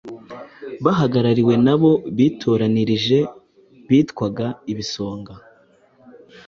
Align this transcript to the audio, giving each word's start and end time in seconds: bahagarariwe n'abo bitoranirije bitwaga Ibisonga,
bahagarariwe 0.85 1.53
n'abo 1.65 1.91
bitoranirije 2.17 3.19
bitwaga 3.89 4.47
Ibisonga, 4.71 5.33